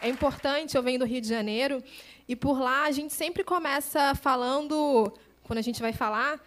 é 0.00 0.08
importante, 0.08 0.76
eu 0.76 0.82
venho 0.82 0.98
do 0.98 1.04
Rio 1.04 1.20
de 1.20 1.28
Janeiro, 1.28 1.82
e 2.28 2.34
por 2.34 2.58
lá 2.58 2.84
a 2.84 2.90
gente 2.90 3.12
sempre 3.12 3.44
começa 3.44 4.14
falando, 4.14 5.12
quando 5.42 5.58
a 5.58 5.62
gente 5.62 5.80
vai 5.80 5.92
falar, 5.92 6.40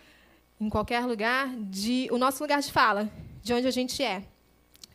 em 0.60 0.70
qualquer 0.70 1.06
lugar, 1.06 1.50
de 1.56 2.08
o 2.12 2.18
nosso 2.18 2.44
lugar 2.44 2.62
de 2.62 2.72
fala, 2.72 3.10
de 3.42 3.54
onde 3.54 3.68
a 3.68 3.72
gente 3.72 4.02
é. 4.02 4.24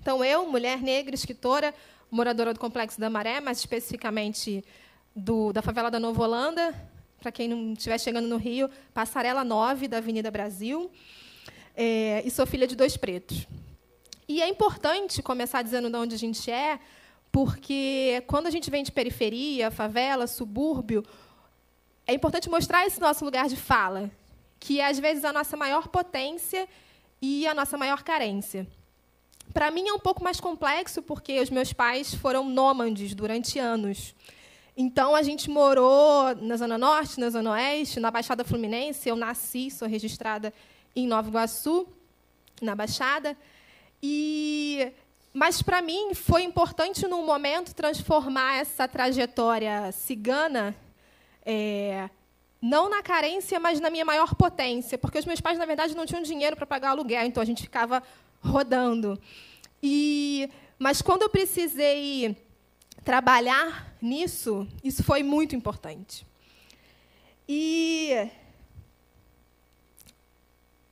Então, 0.01 0.25
eu, 0.25 0.47
mulher 0.51 0.80
negra, 0.80 1.15
escritora, 1.15 1.75
moradora 2.11 2.55
do 2.55 2.61
Complexo 2.61 2.98
da 2.98 3.11
Maré, 3.11 3.41
mais 3.41 3.59
especificamente 3.59 4.65
do, 5.15 5.52
da 5.52 5.61
favela 5.61 5.91
da 5.91 6.01
Nova 6.01 6.23
Holanda, 6.23 6.75
para 7.20 7.30
quem 7.30 7.48
não 7.48 7.73
estiver 7.73 7.98
chegando 7.98 8.29
no 8.29 8.37
Rio, 8.37 8.70
Passarela 8.95 9.45
9 9.45 9.88
da 9.88 9.98
Avenida 9.98 10.30
Brasil, 10.30 10.91
é, 11.77 12.23
e 12.25 12.30
sou 12.30 12.47
filha 12.47 12.66
de 12.66 12.75
dois 12.75 12.97
pretos. 12.97 13.47
E 14.27 14.41
é 14.41 14.48
importante 14.48 15.23
começar 15.23 15.62
dizendo 15.62 15.91
de 15.91 15.97
onde 15.97 16.15
a 16.15 16.19
gente 16.19 16.51
é, 16.51 16.79
porque 17.38 18.20
quando 18.27 18.48
a 18.48 18.51
gente 18.51 18.69
vem 18.69 18.83
de 18.83 18.91
periferia, 18.91 19.70
favela, 19.70 20.27
subúrbio, 20.27 21.05
é 22.05 22.12
importante 22.12 22.51
mostrar 22.51 22.84
esse 22.84 23.01
nosso 23.01 23.24
lugar 23.24 23.48
de 23.48 23.55
fala, 23.55 24.10
que 24.59 24.80
é, 24.80 24.88
às 24.88 24.98
vezes, 24.98 25.24
a 25.24 25.33
nossa 25.33 25.56
maior 25.56 25.87
potência 25.87 26.69
e 27.23 27.46
a 27.46 27.55
nossa 27.55 27.79
maior 27.79 28.02
carência. 28.02 28.66
Para 29.55 29.70
mim 29.70 29.87
é 29.87 29.93
um 29.93 30.01
pouco 30.01 30.20
mais 30.20 30.41
complexo, 30.41 31.01
porque 31.01 31.41
os 31.41 31.48
meus 31.48 31.73
pais 31.73 32.12
foram 32.12 32.43
nômades 32.48 33.15
durante 33.15 33.57
anos. 33.57 34.16
Então, 34.77 35.15
a 35.15 35.23
gente 35.23 35.48
morou 35.48 36.34
na 36.41 36.57
Zona 36.57 36.77
Norte, 36.77 37.20
na 37.20 37.30
Zona 37.30 37.52
Oeste, 37.52 38.01
na 38.01 38.10
Baixada 38.10 38.43
Fluminense. 38.43 39.09
Eu 39.09 39.15
nasci, 39.15 39.70
sou 39.70 39.87
registrada 39.87 40.52
em 40.96 41.07
Nova 41.07 41.29
Iguaçu, 41.29 41.87
na 42.60 42.74
Baixada. 42.74 43.37
E 44.02 44.93
mas 45.39 45.63
para 45.63 45.81
mim 45.81 46.15
foi 46.15 46.43
importante 46.43 47.07
num 47.07 47.25
momento 47.25 47.73
transformar 47.73 48.57
essa 48.57 48.89
trajetória 48.89 49.93
cigana 49.93 50.75
é, 51.47 52.11
não 52.61 52.91
na 52.91 53.05
carência, 53.05 53.61
mas 53.61 53.79
na 53.79 53.89
minha 53.89 54.05
maior 54.05 54.35
potência, 54.35 54.99
porque 54.99 55.16
os 55.16 55.25
meus 55.25 55.41
pais 55.41 55.57
na 55.57 55.65
verdade 55.65 55.95
não 55.95 56.05
tinham 56.05 56.23
dinheiro 56.25 56.57
para 56.57 56.66
pagar 56.66 56.91
aluguel, 56.91 57.25
então 57.25 57.41
a 57.41 57.47
gente 57.47 57.63
ficava 57.63 58.03
rodando. 58.41 59.16
E 59.81 60.51
mas 60.77 61.01
quando 61.01 61.23
eu 61.23 61.31
precisei 61.31 62.37
trabalhar 63.05 63.97
nisso, 64.03 64.66
isso 64.83 65.05
foi 65.05 65.22
muito 65.22 65.55
importante. 65.55 66.27
E 67.49 68.28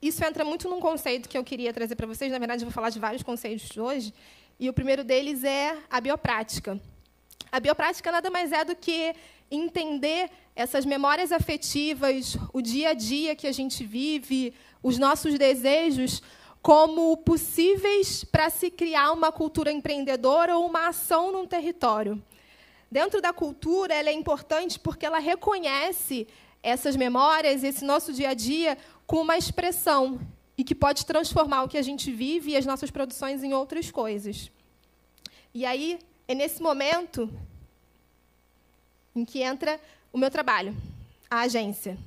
isso 0.00 0.24
entra 0.24 0.44
muito 0.44 0.68
num 0.68 0.78
conceito 0.78 1.28
que 1.28 1.36
eu 1.36 1.42
queria 1.42 1.72
trazer 1.72 1.96
para 1.96 2.06
vocês. 2.06 2.30
Na 2.30 2.38
verdade, 2.38 2.62
eu 2.62 2.66
vou 2.66 2.72
falar 2.72 2.90
de 2.90 3.00
vários 3.00 3.24
conceitos 3.24 3.76
hoje. 3.76 4.14
E 4.58 4.68
o 4.68 4.72
primeiro 4.72 5.04
deles 5.04 5.44
é 5.44 5.76
a 5.90 6.00
bioprática. 6.00 6.80
A 7.52 7.60
bioprática 7.60 8.10
nada 8.10 8.30
mais 8.30 8.52
é 8.52 8.64
do 8.64 8.74
que 8.74 9.14
entender 9.50 10.30
essas 10.54 10.86
memórias 10.86 11.30
afetivas, 11.30 12.36
o 12.52 12.62
dia 12.62 12.90
a 12.90 12.94
dia 12.94 13.36
que 13.36 13.46
a 13.46 13.52
gente 13.52 13.84
vive, 13.84 14.54
os 14.82 14.98
nossos 14.98 15.38
desejos, 15.38 16.22
como 16.62 17.16
possíveis 17.18 18.24
para 18.24 18.48
se 18.50 18.70
criar 18.70 19.12
uma 19.12 19.30
cultura 19.30 19.70
empreendedora 19.70 20.56
ou 20.56 20.66
uma 20.66 20.88
ação 20.88 21.30
num 21.30 21.46
território. 21.46 22.20
Dentro 22.90 23.20
da 23.20 23.32
cultura, 23.32 23.94
ela 23.94 24.08
é 24.08 24.12
importante 24.12 24.78
porque 24.80 25.04
ela 25.04 25.18
reconhece 25.18 26.26
essas 26.62 26.96
memórias, 26.96 27.62
esse 27.62 27.84
nosso 27.84 28.12
dia 28.12 28.30
a 28.30 28.34
dia, 28.34 28.78
com 29.06 29.20
uma 29.20 29.36
expressão 29.36 30.18
e 30.56 30.64
que 30.64 30.74
pode 30.74 31.04
transformar 31.04 31.62
o 31.64 31.68
que 31.68 31.78
a 31.78 31.82
gente 31.82 32.10
vive 32.10 32.52
e 32.52 32.56
as 32.56 32.64
nossas 32.64 32.90
produções 32.90 33.42
em 33.42 33.52
outras 33.52 33.90
coisas. 33.90 34.50
E 35.54 35.64
aí, 35.64 35.98
é 36.28 36.34
nesse 36.34 36.62
momento 36.62 37.30
em 39.14 39.24
que 39.24 39.42
entra 39.42 39.80
o 40.12 40.18
meu 40.18 40.30
trabalho, 40.30 40.74
a 41.30 41.40
agência. 41.40 41.98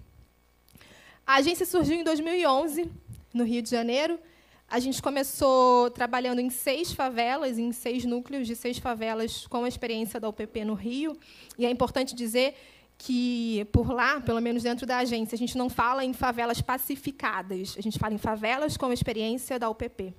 A 1.25 1.35
agência 1.35 1.65
surgiu 1.65 1.95
em 1.95 2.03
2011, 2.03 2.89
no 3.33 3.43
Rio 3.43 3.61
de 3.61 3.69
Janeiro. 3.69 4.19
A 4.67 4.79
gente 4.79 5.01
começou 5.01 5.89
trabalhando 5.91 6.39
em 6.39 6.49
seis 6.49 6.91
favelas, 6.91 7.57
em 7.57 7.71
seis 7.71 8.05
núcleos 8.05 8.47
de 8.47 8.55
seis 8.55 8.77
favelas, 8.77 9.47
com 9.47 9.63
a 9.63 9.67
experiência 9.67 10.19
da 10.19 10.29
UPP 10.29 10.63
no 10.63 10.73
Rio. 10.73 11.17
E 11.57 11.65
é 11.65 11.69
importante 11.69 12.13
dizer 12.15 12.55
que 12.99 13.65
por 13.71 13.91
lá, 13.91 14.19
pelo 14.19 14.41
menos 14.41 14.61
dentro 14.61 14.85
da 14.85 14.97
agência, 14.97 15.33
a 15.33 15.37
gente 15.37 15.57
não 15.57 15.69
fala 15.69 16.03
em 16.03 16.13
favelas 16.13 16.61
pacificadas, 16.61 17.75
a 17.77 17.81
gente 17.81 17.97
fala 17.97 18.13
em 18.13 18.17
favelas 18.17 18.75
com 18.75 18.91
experiência 18.91 19.57
da 19.57 19.69
UPP. 19.69 20.13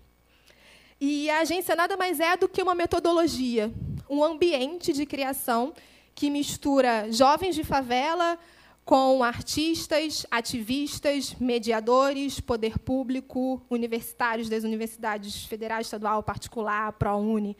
E 0.99 1.29
a 1.31 1.41
agência 1.41 1.77
nada 1.77 1.97
mais 1.97 2.19
é 2.19 2.37
do 2.39 2.49
que 2.49 2.63
uma 2.63 2.75
metodologia, 2.75 3.71
um 4.09 4.25
ambiente 4.25 4.95
de 4.95 5.05
criação 5.05 5.75
que 6.15 6.31
mistura 6.31 7.13
jovens 7.13 7.55
de 7.55 7.63
favela 7.63 8.39
com 8.83 9.23
artistas, 9.23 10.27
ativistas, 10.31 11.35
mediadores, 11.39 12.41
poder 12.41 12.79
público, 12.79 13.63
universitários 13.71 14.49
das 14.49 14.65
universidades 14.65 15.45
federal, 15.45 15.81
estadual, 15.81 16.23
particular, 16.23 16.93
ProUni 16.95 17.57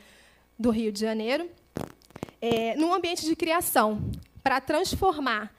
do 0.59 0.71
Rio 0.71 0.91
de 0.91 1.01
Janeiro, 1.01 1.49
é, 2.41 2.75
num 2.75 2.93
ambiente 2.93 3.27
de 3.27 3.37
criação, 3.37 4.03
para 4.43 4.61
transformar 4.61 5.55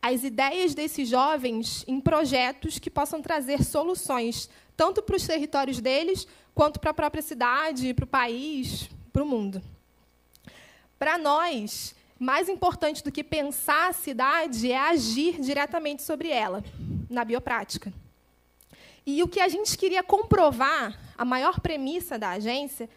as 0.00 0.24
ideias 0.24 0.74
desses 0.74 1.08
jovens 1.08 1.84
em 1.86 2.00
projetos 2.00 2.78
que 2.78 2.90
possam 2.90 3.22
trazer 3.22 3.62
soluções, 3.62 4.50
tanto 4.76 5.00
para 5.00 5.16
os 5.16 5.26
territórios 5.26 5.80
deles, 5.80 6.26
quanto 6.54 6.80
para 6.80 6.90
a 6.90 6.94
própria 6.94 7.22
cidade, 7.22 7.94
para 7.94 8.04
o 8.04 8.08
país, 8.08 8.90
para 9.12 9.22
o 9.22 9.26
mundo. 9.26 9.62
Para 10.98 11.18
nós, 11.18 11.94
mais 12.18 12.48
importante 12.48 13.02
do 13.02 13.12
que 13.12 13.24
pensar 13.24 13.90
a 13.90 13.92
cidade 13.92 14.70
é 14.70 14.78
agir 14.78 15.40
diretamente 15.40 16.02
sobre 16.02 16.28
ela, 16.28 16.64
na 17.08 17.24
bioprática. 17.24 17.92
E 19.04 19.22
o 19.22 19.28
que 19.28 19.40
a 19.40 19.48
gente 19.48 19.76
queria 19.76 20.02
comprovar, 20.02 20.98
a 21.18 21.24
maior 21.24 21.60
premissa 21.60 22.18
da 22.18 22.30
agência, 22.30 22.88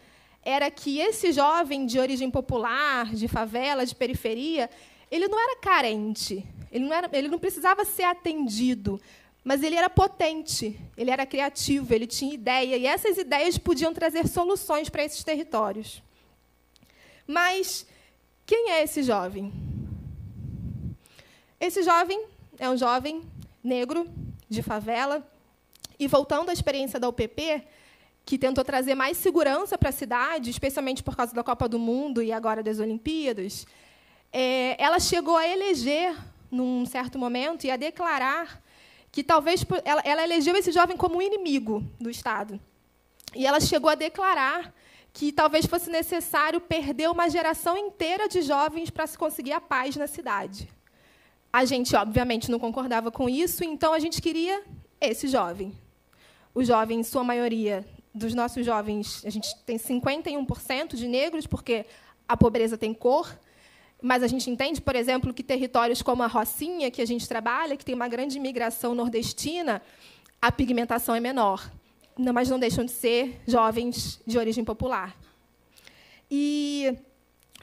era 0.44 0.70
que 0.70 1.00
esse 1.00 1.32
jovem 1.32 1.86
de 1.86 1.98
origem 1.98 2.30
popular, 2.30 3.12
de 3.12 3.26
favela, 3.26 3.84
de 3.84 3.94
periferia, 3.94 4.70
ele 5.10 5.28
não 5.28 5.38
era 5.38 5.56
carente, 5.56 6.46
ele 6.70 6.84
não, 6.84 6.94
era, 6.94 7.08
ele 7.12 7.28
não 7.28 7.38
precisava 7.38 7.84
ser 7.84 8.04
atendido, 8.04 9.00
mas 9.44 9.62
ele 9.62 9.76
era 9.76 9.88
potente, 9.88 10.78
ele 10.96 11.10
era 11.10 11.24
criativo, 11.24 11.94
ele 11.94 12.06
tinha 12.06 12.34
ideia, 12.34 12.76
e 12.76 12.86
essas 12.86 13.16
ideias 13.16 13.56
podiam 13.56 13.94
trazer 13.94 14.26
soluções 14.26 14.88
para 14.88 15.04
esses 15.04 15.22
territórios. 15.22 16.02
Mas 17.26 17.86
quem 18.44 18.70
é 18.72 18.82
esse 18.82 19.02
jovem? 19.02 19.52
Esse 21.60 21.82
jovem 21.82 22.26
é 22.58 22.68
um 22.68 22.76
jovem 22.76 23.22
negro, 23.62 24.08
de 24.48 24.62
favela, 24.62 25.26
e 25.98 26.06
voltando 26.06 26.50
à 26.50 26.52
experiência 26.52 27.00
da 27.00 27.08
UPP, 27.08 27.64
que 28.24 28.36
tentou 28.36 28.64
trazer 28.64 28.94
mais 28.94 29.16
segurança 29.16 29.78
para 29.78 29.90
a 29.90 29.92
cidade, 29.92 30.50
especialmente 30.50 31.02
por 31.02 31.16
causa 31.16 31.32
da 31.32 31.44
Copa 31.44 31.68
do 31.68 31.78
Mundo 31.78 32.20
e 32.20 32.32
agora 32.32 32.62
das 32.62 32.80
Olimpíadas, 32.80 33.66
é, 34.38 34.76
ela 34.78 35.00
chegou 35.00 35.34
a 35.34 35.48
eleger, 35.48 36.14
num 36.50 36.84
certo 36.84 37.18
momento, 37.18 37.64
e 37.64 37.70
a 37.70 37.76
declarar 37.76 38.62
que 39.10 39.24
talvez 39.24 39.64
ela, 39.82 40.02
ela 40.04 40.22
elegeu 40.22 40.54
esse 40.54 40.70
jovem 40.70 40.94
como 40.94 41.16
um 41.16 41.22
inimigo 41.22 41.82
do 41.98 42.10
Estado. 42.10 42.60
E 43.34 43.46
ela 43.46 43.60
chegou 43.60 43.88
a 43.88 43.94
declarar 43.94 44.74
que 45.10 45.32
talvez 45.32 45.64
fosse 45.64 45.88
necessário 45.88 46.60
perder 46.60 47.08
uma 47.08 47.30
geração 47.30 47.78
inteira 47.78 48.28
de 48.28 48.42
jovens 48.42 48.90
para 48.90 49.06
se 49.06 49.16
conseguir 49.16 49.52
a 49.52 49.60
paz 49.60 49.96
na 49.96 50.06
cidade. 50.06 50.68
A 51.50 51.64
gente, 51.64 51.96
obviamente, 51.96 52.50
não 52.50 52.58
concordava 52.58 53.10
com 53.10 53.30
isso, 53.30 53.64
então 53.64 53.94
a 53.94 53.98
gente 53.98 54.20
queria 54.20 54.62
esse 55.00 55.28
jovem. 55.28 55.72
O 56.54 56.62
jovem, 56.62 57.00
em 57.00 57.04
sua 57.04 57.24
maioria, 57.24 57.86
dos 58.14 58.34
nossos 58.34 58.66
jovens, 58.66 59.24
a 59.24 59.30
gente 59.30 59.56
tem 59.64 59.78
51% 59.78 60.94
de 60.94 61.08
negros, 61.08 61.46
porque 61.46 61.86
a 62.28 62.36
pobreza 62.36 62.76
tem 62.76 62.92
cor, 62.92 63.34
mas 64.06 64.22
a 64.22 64.28
gente 64.28 64.48
entende, 64.48 64.80
por 64.80 64.94
exemplo, 64.94 65.34
que 65.34 65.42
territórios 65.42 66.00
como 66.00 66.22
a 66.22 66.28
Rocinha, 66.28 66.92
que 66.92 67.02
a 67.02 67.04
gente 67.04 67.28
trabalha, 67.28 67.76
que 67.76 67.84
tem 67.84 67.92
uma 67.94 68.06
grande 68.06 68.36
imigração 68.36 68.94
nordestina, 68.94 69.82
a 70.40 70.52
pigmentação 70.52 71.12
é 71.12 71.18
menor. 71.18 71.68
Mas 72.16 72.48
não 72.48 72.56
deixam 72.56 72.84
de 72.84 72.92
ser 72.92 73.40
jovens 73.48 74.20
de 74.24 74.38
origem 74.38 74.64
popular. 74.64 75.16
E 76.30 76.96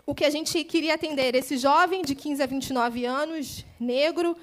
o 0.05 0.13
que 0.13 0.25
a 0.25 0.29
gente 0.29 0.61
queria 0.65 0.95
atender, 0.95 1.33
esse 1.33 1.55
jovem 1.57 2.01
de 2.01 2.13
15 2.13 2.43
a 2.43 2.45
29 2.45 3.05
anos, 3.05 3.65
negro, 3.79 4.35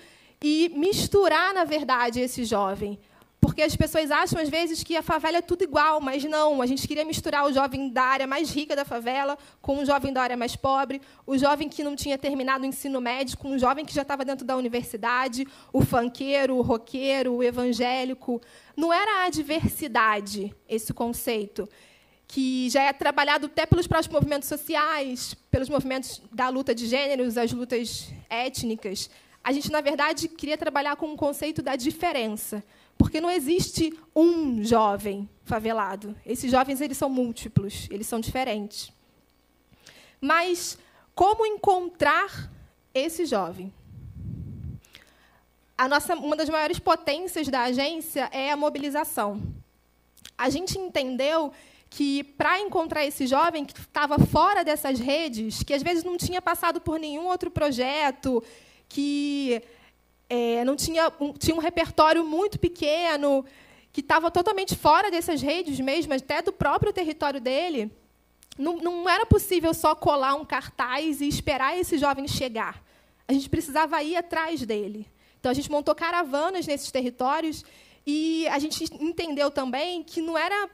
e 0.42 0.72
misturar, 0.74 1.52
na 1.52 1.64
verdade, 1.64 2.18
esse 2.18 2.46
jovem 2.46 2.98
porque 3.40 3.62
as 3.62 3.74
pessoas 3.74 4.10
acham, 4.10 4.38
às 4.38 4.50
vezes, 4.50 4.82
que 4.82 4.96
a 4.96 5.02
favela 5.02 5.38
é 5.38 5.42
tudo 5.42 5.64
igual, 5.64 6.00
mas 6.00 6.22
não. 6.24 6.60
A 6.60 6.66
gente 6.66 6.86
queria 6.86 7.04
misturar 7.04 7.46
o 7.46 7.52
jovem 7.52 7.88
da 7.88 8.02
área 8.02 8.26
mais 8.26 8.50
rica 8.50 8.76
da 8.76 8.84
favela 8.84 9.38
com 9.62 9.78
o 9.78 9.84
jovem 9.84 10.12
da 10.12 10.22
área 10.22 10.36
mais 10.36 10.54
pobre, 10.54 11.00
o 11.26 11.38
jovem 11.38 11.68
que 11.68 11.82
não 11.82 11.96
tinha 11.96 12.18
terminado 12.18 12.64
o 12.64 12.66
ensino 12.66 13.00
médio 13.00 13.38
com 13.38 13.52
o 13.52 13.58
jovem 13.58 13.84
que 13.84 13.94
já 13.94 14.02
estava 14.02 14.24
dentro 14.24 14.44
da 14.44 14.56
universidade, 14.56 15.46
o 15.72 15.80
fanqueiro, 15.80 16.56
o 16.56 16.60
roqueiro, 16.60 17.34
o 17.34 17.42
evangélico. 17.42 18.42
Não 18.76 18.92
era 18.92 19.24
a 19.24 19.30
diversidade 19.30 20.54
esse 20.68 20.92
conceito 20.92 21.68
que 22.28 22.70
já 22.70 22.82
é 22.82 22.92
trabalhado 22.92 23.46
até 23.46 23.66
pelos 23.66 23.88
próprios 23.88 24.12
movimentos 24.12 24.48
sociais, 24.48 25.34
pelos 25.50 25.68
movimentos 25.68 26.22
da 26.30 26.48
luta 26.48 26.72
de 26.72 26.86
gêneros, 26.86 27.36
as 27.36 27.52
lutas 27.52 28.08
étnicas. 28.28 29.10
A 29.42 29.50
gente, 29.50 29.72
na 29.72 29.80
verdade, 29.80 30.28
queria 30.28 30.56
trabalhar 30.56 30.94
com 30.94 31.12
o 31.12 31.16
conceito 31.16 31.60
da 31.62 31.74
diferença, 31.74 32.62
porque 33.00 33.18
não 33.18 33.30
existe 33.30 33.98
um 34.14 34.62
jovem 34.62 35.26
favelado. 35.42 36.14
Esses 36.24 36.50
jovens 36.50 36.82
eles 36.82 36.98
são 36.98 37.08
múltiplos, 37.08 37.88
eles 37.90 38.06
são 38.06 38.20
diferentes. 38.20 38.92
Mas 40.20 40.76
como 41.14 41.46
encontrar 41.46 42.52
esse 42.92 43.24
jovem? 43.24 43.72
A 45.78 45.88
nossa, 45.88 46.14
uma 46.14 46.36
das 46.36 46.50
maiores 46.50 46.78
potências 46.78 47.48
da 47.48 47.62
agência 47.62 48.28
é 48.32 48.52
a 48.52 48.56
mobilização. 48.56 49.42
A 50.36 50.50
gente 50.50 50.78
entendeu 50.78 51.50
que 51.88 52.22
para 52.22 52.60
encontrar 52.60 53.06
esse 53.06 53.26
jovem 53.26 53.64
que 53.64 53.80
estava 53.80 54.18
fora 54.18 54.62
dessas 54.62 55.00
redes, 55.00 55.62
que 55.62 55.72
às 55.72 55.82
vezes 55.82 56.04
não 56.04 56.18
tinha 56.18 56.42
passado 56.42 56.82
por 56.82 56.98
nenhum 56.98 57.28
outro 57.28 57.50
projeto, 57.50 58.44
que 58.86 59.62
é, 60.30 60.64
não 60.64 60.76
tinha 60.76 61.12
um, 61.20 61.32
tinha 61.32 61.56
um 61.56 61.58
repertório 61.58 62.24
muito 62.24 62.58
pequeno, 62.58 63.44
que 63.92 64.00
estava 64.00 64.30
totalmente 64.30 64.76
fora 64.76 65.10
dessas 65.10 65.42
redes 65.42 65.80
mesmo, 65.80 66.14
até 66.14 66.40
do 66.40 66.52
próprio 66.52 66.92
território 66.92 67.40
dele, 67.40 67.90
não, 68.56 68.76
não 68.76 69.08
era 69.08 69.26
possível 69.26 69.74
só 69.74 69.94
colar 69.94 70.34
um 70.36 70.44
cartaz 70.44 71.20
e 71.20 71.26
esperar 71.26 71.76
esse 71.76 71.98
jovem 71.98 72.28
chegar. 72.28 72.80
A 73.26 73.32
gente 73.32 73.48
precisava 73.48 74.00
ir 74.02 74.16
atrás 74.16 74.64
dele. 74.64 75.06
Então, 75.38 75.50
a 75.50 75.54
gente 75.54 75.70
montou 75.70 75.94
caravanas 75.94 76.66
nesses 76.66 76.90
territórios 76.90 77.64
e 78.06 78.46
a 78.48 78.58
gente 78.58 78.84
entendeu 79.02 79.50
também 79.50 80.02
que 80.02 80.20
não 80.20 80.36
era 80.38 80.68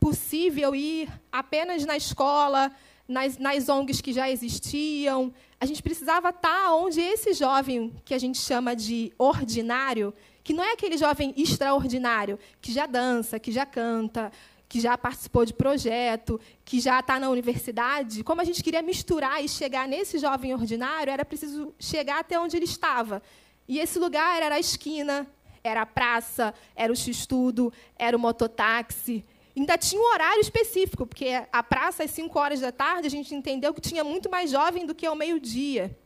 possível 0.00 0.74
ir 0.74 1.08
apenas 1.30 1.84
na 1.84 1.96
escola, 1.96 2.72
nas, 3.08 3.38
nas 3.38 3.68
ONGs 3.68 4.02
que 4.02 4.12
já 4.12 4.30
existiam. 4.30 5.32
A 5.58 5.64
gente 5.64 5.82
precisava 5.82 6.28
estar 6.28 6.74
onde 6.74 7.00
esse 7.00 7.32
jovem, 7.32 7.92
que 8.04 8.12
a 8.12 8.18
gente 8.18 8.38
chama 8.38 8.76
de 8.76 9.12
ordinário, 9.18 10.12
que 10.44 10.52
não 10.52 10.62
é 10.62 10.72
aquele 10.72 10.96
jovem 10.96 11.32
extraordinário, 11.36 12.38
que 12.60 12.72
já 12.72 12.86
dança, 12.86 13.38
que 13.38 13.50
já 13.50 13.66
canta, 13.66 14.30
que 14.68 14.80
já 14.80 14.96
participou 14.98 15.46
de 15.46 15.54
projeto, 15.54 16.38
que 16.64 16.78
já 16.78 17.00
está 17.00 17.18
na 17.18 17.30
universidade, 17.30 18.22
como 18.22 18.42
a 18.42 18.44
gente 18.44 18.62
queria 18.62 18.82
misturar 18.82 19.42
e 19.42 19.48
chegar 19.48 19.88
nesse 19.88 20.18
jovem 20.18 20.52
ordinário, 20.52 21.10
era 21.10 21.24
preciso 21.24 21.74
chegar 21.78 22.20
até 22.20 22.38
onde 22.38 22.56
ele 22.56 22.66
estava. 22.66 23.22
E 23.66 23.78
esse 23.78 23.98
lugar 23.98 24.42
era 24.42 24.56
a 24.56 24.60
esquina, 24.60 25.26
era 25.64 25.82
a 25.82 25.86
praça, 25.86 26.54
era 26.76 26.92
o 26.92 26.96
x-tudo, 26.96 27.72
era 27.98 28.16
o 28.16 28.20
mototáxi, 28.20 29.24
ainda 29.58 29.76
tinha 29.76 30.00
um 30.00 30.12
horário 30.12 30.40
específico, 30.40 31.06
porque 31.06 31.28
a 31.52 31.62
praça, 31.62 32.04
às 32.04 32.10
5 32.10 32.38
horas 32.38 32.60
da 32.60 32.72
tarde, 32.72 33.06
a 33.06 33.10
gente 33.10 33.34
entendeu 33.34 33.74
que 33.74 33.80
tinha 33.80 34.04
muito 34.04 34.30
mais 34.30 34.50
jovem 34.50 34.86
do 34.86 34.94
que 34.94 35.06
ao 35.06 35.14
meio-dia. 35.14 35.96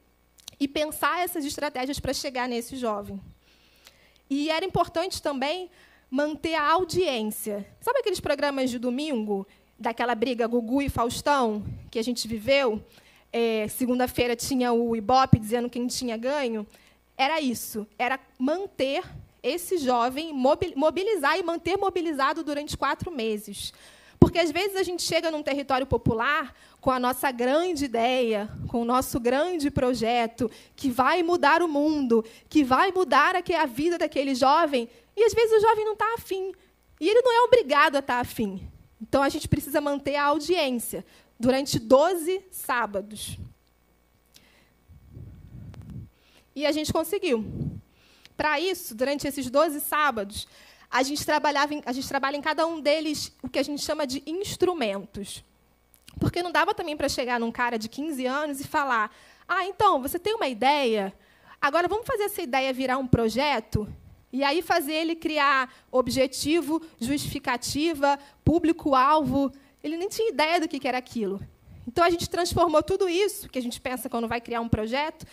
E 0.59 0.69
pensar 0.69 1.21
essas 1.21 1.45
estratégias 1.45 1.99
para 1.99 2.15
chegar 2.15 2.49
nesse 2.49 2.77
jovem. 2.77 3.21
E 4.31 4.49
era 4.49 4.65
importante 4.65 5.21
também 5.21 5.71
manter 6.11 6.55
a 6.55 6.71
audiência. 6.71 7.67
Sabe 7.81 7.99
aqueles 7.99 8.21
programas 8.21 8.71
de 8.71 8.79
domingo, 8.79 9.47
daquela 9.79 10.15
briga 10.15 10.47
Gugu 10.47 10.83
e 10.83 10.89
Faustão, 10.89 11.65
que 11.91 11.99
a 11.99 12.03
gente 12.03 12.29
viveu? 12.29 12.83
É, 13.33 13.67
Segunda-feira 13.69 14.37
tinha 14.37 14.73
o 14.73 14.95
Ibope 14.95 15.39
dizendo 15.39 15.69
quem 15.69 15.87
tinha 15.87 16.17
ganho. 16.17 16.67
Era 17.17 17.41
isso, 17.41 17.87
era 17.99 18.19
manter 18.39 19.03
esse 19.43 19.79
jovem, 19.79 20.33
mobilizar 20.33 21.39
e 21.39 21.43
manter 21.43 21.77
mobilizado 21.77 22.45
durante 22.45 22.77
quatro 22.77 23.11
meses. 23.11 23.73
Porque 24.19 24.39
às 24.39 24.53
vezes 24.53 24.77
a 24.77 24.85
gente 24.85 25.03
chega 25.03 25.33
num 25.33 25.43
território 25.43 25.85
popular 25.85 26.55
com 26.81 26.93
a 26.93 27.01
nossa 27.01 27.31
grande 27.33 27.87
ideia, 27.87 28.49
com 28.69 28.83
o 28.83 28.85
nosso 28.85 29.19
grande 29.19 29.69
projeto, 29.69 30.49
que 30.77 30.91
vai 30.91 31.23
mudar 31.25 31.61
o 31.61 31.69
mundo, 31.69 32.25
que 32.49 32.63
vai 32.63 32.93
mudar 32.93 33.35
a 33.35 33.67
vida 33.67 33.99
daquele 33.99 34.35
jovem, 34.35 34.89
e 35.17 35.25
às 35.25 35.35
vezes 35.35 35.59
o 35.59 35.61
jovem 35.61 35.85
não 35.85 35.95
está 35.95 36.15
afim. 36.15 36.53
E 37.01 37.09
ele 37.09 37.21
não 37.21 37.33
é 37.33 37.41
obrigado 37.47 37.97
a 37.97 37.99
estar 37.99 38.15
tá 38.15 38.21
afim. 38.21 38.69
Então 39.01 39.23
a 39.23 39.29
gente 39.29 39.49
precisa 39.49 39.81
manter 39.81 40.15
a 40.15 40.27
audiência 40.27 41.05
durante 41.39 41.81
12 41.81 42.45
sábados. 42.53 43.37
E 46.55 46.65
a 46.65 46.71
gente 46.71 46.93
conseguiu. 46.93 47.45
Para 48.43 48.59
isso, 48.59 48.93
durante 48.93 49.25
esses 49.25 49.49
12 49.49 49.79
sábados, 49.79 50.49
a 50.91 51.01
gente, 51.05 51.25
trabalhava 51.25 51.75
em, 51.75 51.83
a 51.87 51.93
gente 51.93 52.09
trabalha 52.09 52.37
em 52.37 52.41
cada 52.41 52.67
um 52.67 52.81
deles 52.81 53.33
o 53.41 53.49
que 53.49 53.57
a 53.57 53.63
gente 53.63 53.81
chama 53.81 54.05
de 54.05 54.21
instrumentos. 54.27 55.45
Porque 56.19 56.43
não 56.43 56.51
dava 56.51 56.75
também 56.75 56.97
para 56.97 57.09
chegar 57.09 57.39
num 57.39 57.53
cara 57.53 57.79
de 57.79 57.89
15 57.89 58.27
anos 58.27 58.61
e 58.61 58.65
falar: 58.65 59.15
ah, 59.47 59.65
então, 59.65 60.03
você 60.03 60.19
tem 60.19 60.35
uma 60.35 60.49
ideia? 60.49 61.15
Agora 61.61 61.87
vamos 61.87 62.05
fazer 62.05 62.25
essa 62.25 62.43
ideia 62.43 62.73
virar 62.73 62.99
um 62.99 63.07
projeto? 63.07 63.87
E 64.33 64.43
aí 64.43 64.61
fazer 64.61 64.95
ele 64.95 65.15
criar 65.15 65.73
objetivo, 65.93 66.83
justificativa, 67.01 68.19
público-alvo. 68.45 69.53
Ele 69.85 69.97
nem 69.97 70.09
tinha 70.09 70.31
ideia 70.31 70.59
do 70.59 70.67
que 70.67 70.89
era 70.89 70.99
aquilo. 70.99 71.41
Então 71.87 72.03
a 72.03 72.11
gente 72.11 72.29
transformou 72.29 72.83
tudo 72.83 73.09
isso, 73.09 73.49
que 73.49 73.59
a 73.61 73.63
gente 73.63 73.81
pensa 73.81 74.11
quando 74.11 74.27
vai 74.27 74.41
criar 74.41 74.61
um 74.61 74.69
projeto, 74.69 75.25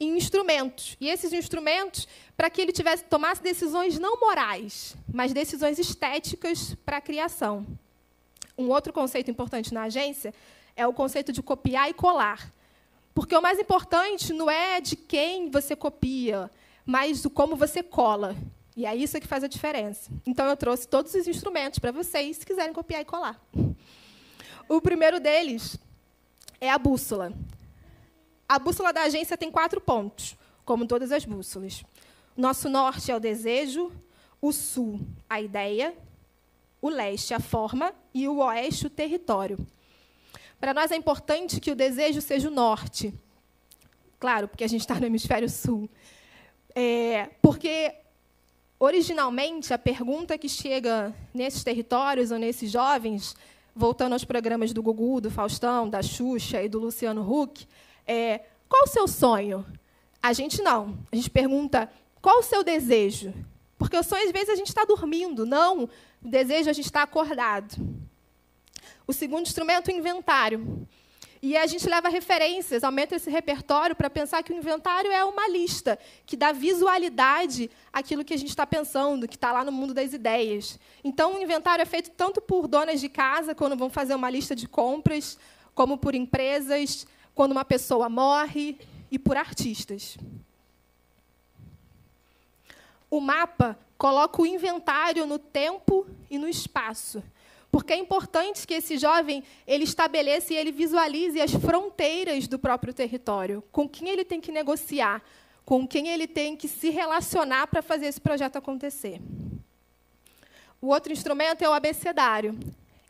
em 0.00 0.16
instrumentos. 0.16 0.96
E 1.00 1.08
esses 1.08 1.32
instrumentos, 1.32 2.06
para 2.36 2.48
que 2.48 2.60
ele 2.60 2.72
tivesse 2.72 3.04
tomasse 3.04 3.42
decisões 3.42 3.98
não 3.98 4.20
morais, 4.20 4.96
mas 5.12 5.32
decisões 5.32 5.78
estéticas 5.78 6.76
para 6.84 6.98
a 6.98 7.00
criação. 7.00 7.66
Um 8.56 8.68
outro 8.68 8.92
conceito 8.92 9.30
importante 9.30 9.72
na 9.72 9.84
agência 9.84 10.34
é 10.76 10.86
o 10.86 10.92
conceito 10.92 11.32
de 11.32 11.42
copiar 11.42 11.90
e 11.90 11.94
colar. 11.94 12.52
Porque 13.14 13.36
o 13.36 13.42
mais 13.42 13.58
importante 13.58 14.32
não 14.32 14.48
é 14.48 14.80
de 14.80 14.94
quem 14.94 15.50
você 15.50 15.74
copia, 15.74 16.50
mas 16.86 17.22
do 17.22 17.30
como 17.30 17.56
você 17.56 17.82
cola. 17.82 18.36
E 18.76 18.86
é 18.86 18.94
isso 18.94 19.20
que 19.20 19.26
faz 19.26 19.42
a 19.42 19.48
diferença. 19.48 20.08
Então, 20.24 20.46
eu 20.46 20.56
trouxe 20.56 20.86
todos 20.86 21.12
os 21.12 21.26
instrumentos 21.26 21.80
para 21.80 21.90
vocês, 21.90 22.36
se 22.36 22.46
quiserem 22.46 22.72
copiar 22.72 23.00
e 23.00 23.04
colar. 23.04 23.40
O 24.68 24.80
primeiro 24.80 25.18
deles 25.18 25.76
é 26.60 26.70
a 26.70 26.78
bússola. 26.78 27.32
A 28.48 28.58
bússola 28.58 28.92
da 28.92 29.02
agência 29.02 29.36
tem 29.36 29.50
quatro 29.50 29.78
pontos, 29.78 30.34
como 30.64 30.86
todas 30.86 31.12
as 31.12 31.24
bússolas. 31.24 31.84
Nosso 32.34 32.68
norte 32.68 33.10
é 33.10 33.16
o 33.16 33.20
desejo, 33.20 33.92
o 34.40 34.52
sul, 34.52 35.00
a 35.28 35.40
ideia, 35.40 35.94
o 36.80 36.88
leste, 36.88 37.34
a 37.34 37.40
forma, 37.40 37.92
e 38.14 38.26
o 38.26 38.38
oeste, 38.38 38.86
o 38.86 38.90
território. 38.90 39.58
Para 40.58 40.72
nós 40.72 40.90
é 40.90 40.96
importante 40.96 41.60
que 41.60 41.70
o 41.70 41.76
desejo 41.76 42.22
seja 42.22 42.48
o 42.48 42.50
norte. 42.50 43.12
Claro, 44.18 44.48
porque 44.48 44.64
a 44.64 44.68
gente 44.68 44.80
está 44.80 44.94
no 44.98 45.06
hemisfério 45.06 45.48
sul. 45.48 45.88
É, 46.74 47.28
porque, 47.42 47.94
originalmente, 48.78 49.74
a 49.74 49.78
pergunta 49.78 50.38
que 50.38 50.48
chega 50.48 51.14
nesses 51.34 51.62
territórios 51.62 52.30
ou 52.30 52.38
nesses 52.38 52.70
jovens, 52.70 53.36
voltando 53.74 54.14
aos 54.14 54.24
programas 54.24 54.72
do 54.72 54.82
Gugu, 54.82 55.20
do 55.20 55.30
Faustão, 55.30 55.88
da 55.88 56.02
Xuxa 56.02 56.62
e 56.62 56.68
do 56.68 56.78
Luciano 56.78 57.22
Huck, 57.22 57.66
é, 58.08 58.40
qual 58.68 58.84
o 58.84 58.88
seu 58.88 59.06
sonho? 59.06 59.64
A 60.22 60.32
gente 60.32 60.62
não. 60.62 60.98
A 61.12 61.16
gente 61.16 61.30
pergunta, 61.30 61.90
qual 62.20 62.38
o 62.38 62.42
seu 62.42 62.64
desejo? 62.64 63.32
Porque 63.76 63.96
o 63.96 64.02
sonho, 64.02 64.24
às 64.24 64.32
vezes, 64.32 64.48
a 64.48 64.56
gente 64.56 64.68
está 64.68 64.84
dormindo. 64.84 65.46
Não, 65.46 65.84
o 65.84 65.88
desejo, 66.20 66.68
a 66.70 66.72
gente 66.72 66.86
está 66.86 67.02
acordado. 67.02 67.76
O 69.06 69.12
segundo 69.12 69.42
instrumento, 69.46 69.88
o 69.88 69.94
inventário. 69.94 70.88
E 71.40 71.56
a 71.56 71.66
gente 71.66 71.88
leva 71.88 72.08
referências, 72.08 72.82
aumenta 72.82 73.14
esse 73.14 73.30
repertório 73.30 73.94
para 73.94 74.10
pensar 74.10 74.42
que 74.42 74.52
o 74.52 74.56
inventário 74.56 75.12
é 75.12 75.24
uma 75.24 75.48
lista 75.48 75.96
que 76.26 76.36
dá 76.36 76.50
visualidade 76.50 77.70
àquilo 77.92 78.24
que 78.24 78.34
a 78.34 78.36
gente 78.36 78.48
está 78.48 78.66
pensando, 78.66 79.28
que 79.28 79.36
está 79.36 79.52
lá 79.52 79.64
no 79.64 79.70
mundo 79.70 79.94
das 79.94 80.12
ideias. 80.12 80.80
Então, 81.04 81.36
o 81.36 81.40
inventário 81.40 81.82
é 81.82 81.86
feito 81.86 82.10
tanto 82.10 82.40
por 82.40 82.66
donas 82.66 83.00
de 83.00 83.08
casa, 83.08 83.54
quando 83.54 83.76
vão 83.76 83.88
fazer 83.88 84.16
uma 84.16 84.28
lista 84.28 84.56
de 84.56 84.66
compras, 84.66 85.38
como 85.76 85.96
por 85.96 86.12
empresas, 86.12 87.06
quando 87.38 87.52
uma 87.52 87.64
pessoa 87.64 88.08
morre 88.08 88.76
e 89.12 89.16
por 89.16 89.36
artistas. 89.36 90.18
O 93.08 93.20
mapa 93.20 93.78
coloca 93.96 94.42
o 94.42 94.46
inventário 94.46 95.24
no 95.24 95.38
tempo 95.38 96.04
e 96.28 96.36
no 96.36 96.48
espaço, 96.48 97.22
porque 97.70 97.92
é 97.92 97.96
importante 97.96 98.66
que 98.66 98.74
esse 98.74 98.98
jovem 98.98 99.44
ele 99.68 99.84
estabeleça 99.84 100.52
e 100.52 100.56
ele 100.56 100.72
visualize 100.72 101.40
as 101.40 101.52
fronteiras 101.54 102.48
do 102.48 102.58
próprio 102.58 102.92
território, 102.92 103.62
com 103.70 103.88
quem 103.88 104.08
ele 104.08 104.24
tem 104.24 104.40
que 104.40 104.50
negociar, 104.50 105.22
com 105.64 105.86
quem 105.86 106.08
ele 106.08 106.26
tem 106.26 106.56
que 106.56 106.66
se 106.66 106.90
relacionar 106.90 107.68
para 107.68 107.82
fazer 107.82 108.06
esse 108.06 108.20
projeto 108.20 108.56
acontecer. 108.56 109.20
O 110.80 110.88
outro 110.88 111.12
instrumento 111.12 111.62
é 111.62 111.68
o 111.68 111.72
abecedário. 111.72 112.58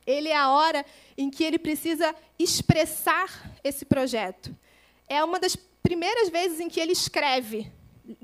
Ele 0.09 0.29
é 0.29 0.37
a 0.37 0.49
hora 0.49 0.87
em 1.19 1.29
que 1.29 1.45
ele 1.45 1.59
precisa 1.59 2.15
expressar 2.38 3.53
esse 3.62 3.85
projeto. 3.85 4.57
É 5.07 5.23
uma 5.23 5.38
das 5.38 5.55
primeiras 5.83 6.31
vezes 6.31 6.61
em 6.61 6.69
que 6.71 6.81
ele 6.81 6.93
escreve, 6.93 7.71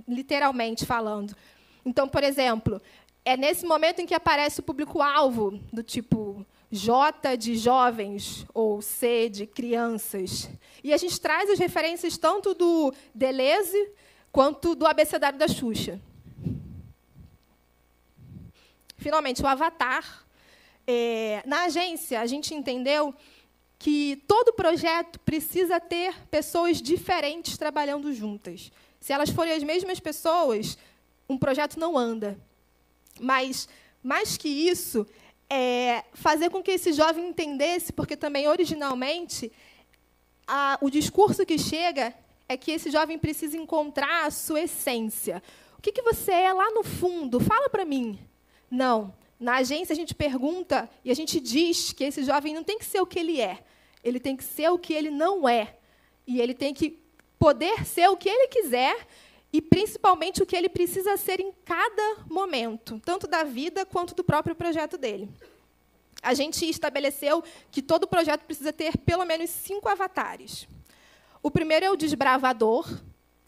literalmente 0.09 0.87
falando. 0.87 1.37
Então, 1.85 2.09
por 2.09 2.25
exemplo, 2.25 2.81
é 3.23 3.37
nesse 3.37 3.67
momento 3.67 4.01
em 4.01 4.07
que 4.07 4.15
aparece 4.15 4.61
o 4.61 4.63
público-alvo, 4.63 5.61
do 5.71 5.83
tipo 5.83 6.47
J 6.71 7.37
de 7.37 7.55
jovens 7.55 8.47
ou 8.55 8.81
C 8.81 9.29
de 9.29 9.47
crianças. 9.47 10.49
E 10.83 10.91
a 10.91 10.97
gente 10.97 11.21
traz 11.21 11.51
as 11.51 11.59
referências 11.59 12.17
tanto 12.17 12.55
do 12.55 12.95
Deleuze 13.15 13.91
quanto 14.33 14.75
do 14.75 14.87
abecedário 14.87 15.39
da 15.39 15.49
Xuxa. 15.49 16.01
Finalmente, 18.97 19.43
o 19.43 19.47
avatar. 19.47 20.24
É, 20.87 21.43
na 21.47 21.65
agência, 21.65 22.21
a 22.21 22.27
gente 22.27 22.55
entendeu 22.55 23.15
que 23.79 24.23
todo 24.27 24.53
projeto 24.53 25.19
precisa 25.21 25.81
ter 25.81 26.15
pessoas 26.31 26.81
diferentes 26.81 27.59
trabalhando 27.59 28.13
juntas. 28.13 28.71
Se 29.01 29.13
elas 29.13 29.31
forem 29.31 29.53
as 29.53 29.63
mesmas 29.63 30.01
pessoas, 30.01 30.79
um 31.29 31.37
projeto 31.37 31.79
não 31.79 31.99
anda. 31.99 32.39
Mas, 33.21 33.69
mais 34.03 34.37
que 34.37 34.49
isso, 34.49 35.07
é 35.51 36.05
fazer 36.15 36.51
com 36.51 36.63
que 36.63 36.71
esse 36.71 36.93
jovem 36.93 37.29
entendesse, 37.29 37.93
porque 37.93 38.17
também, 38.17 38.49
originalmente, 38.49 39.53
a, 40.47 40.79
o 40.81 40.91
discurso 40.91 41.45
que 41.45 41.59
chega 41.59 42.15
é 42.49 42.57
que 42.57 42.73
esse 42.73 42.91
jovem 42.91 43.19
precisa 43.19 43.57
encontrar 43.57 44.27
a 44.27 44.31
sua 44.31 44.63
essência. 44.63 45.43
O 45.79 45.83
que, 45.83 45.93
que 45.93 46.03
você 46.03 46.33
é 46.33 46.53
lá 46.53 46.71
no 46.71 46.83
fundo? 46.83 47.41
Fala 47.41 47.69
para 47.69 47.85
mim. 47.85 48.19
Não. 48.71 49.15
Na 49.39 49.57
agência, 49.57 49.93
a 49.93 49.97
gente 49.97 50.15
pergunta 50.15 50.89
e 51.05 51.11
a 51.11 51.15
gente 51.15 51.41
diz 51.41 51.93
que 51.93 52.05
esse 52.05 52.23
jovem 52.23 52.55
não 52.55 52.65
tem 52.65 52.79
que 52.79 52.85
ser 52.85 53.01
o 53.01 53.07
que 53.07 53.19
ele 53.19 53.41
é, 53.41 53.65
ele 54.03 54.21
tem 54.21 54.37
que 54.37 54.45
ser 54.45 54.69
o 54.69 54.79
que 54.79 54.93
ele 54.93 55.11
não 55.11 55.49
é. 55.49 55.77
E 56.27 56.41
ele 56.41 56.55
tem 56.55 56.73
que 56.73 56.99
poder 57.39 57.85
ser 57.85 58.09
o 58.09 58.17
que 58.17 58.29
ele 58.29 58.49
quiser 58.49 59.07
e, 59.53 59.61
principalmente, 59.61 60.43
o 60.43 60.47
que 60.47 60.57
ele 60.57 60.69
precisa 60.69 61.17
ser 61.17 61.41
em 61.41 61.53
cada 61.65 62.25
momento, 62.29 63.01
tanto 63.05 63.27
da 63.27 63.45
vida 63.45 63.85
quanto 63.85 64.15
do 64.15 64.25
próprio 64.25 64.55
projeto 64.55 64.97
dele. 64.99 65.29
A 66.23 66.33
gente 66.33 66.69
estabeleceu 66.69 67.45
que 67.71 67.83
todo 67.83 68.07
projeto 68.07 68.45
precisa 68.45 68.73
ter 68.73 68.97
pelo 68.99 69.25
menos 69.25 69.51
cinco 69.51 69.89
avatares. 69.89 70.67
O 71.43 71.51
primeiro 71.51 71.85
é 71.85 71.91
o 71.91 71.97
desbravador, 71.97 72.89